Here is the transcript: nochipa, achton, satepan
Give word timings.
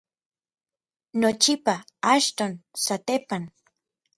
nochipa, 1.21 1.75
achton, 2.13 2.53
satepan 2.83 3.43